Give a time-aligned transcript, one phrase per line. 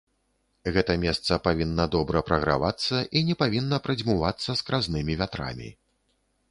[0.77, 5.69] Гэта месца павінна добра прагравацца і не павінна прадзьмувацца скразнымі вятрамі.